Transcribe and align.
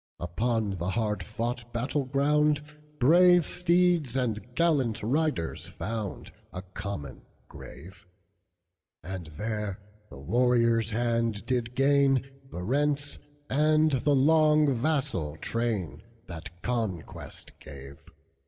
Upon 0.19 0.79
the 0.79 0.89
hard 0.89 1.21
fought 1.21 1.71
battle 1.73 2.05
ground, 2.05 2.63
Brave 2.97 3.45
steeds 3.45 4.15
and 4.15 4.55
gallant 4.55 5.03
riders 5.03 5.67
foundA 5.69 6.31
common 6.73 7.21
grave; 7.47 8.07
And 9.03 9.27
there 9.27 9.77
the 10.09 10.17
warrior's 10.17 10.89
hand 10.89 11.45
did 11.45 11.75
gainThe 11.75 12.31
rents, 12.53 13.19
and 13.47 13.91
the 13.91 14.15
long 14.15 14.73
vassal 14.73 15.35
train, 15.37 16.01
That 16.25 16.63
conquest 16.63 17.59
gave. 17.59 18.03